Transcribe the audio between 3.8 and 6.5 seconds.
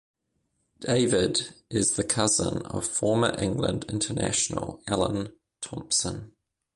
international Alan Thompson.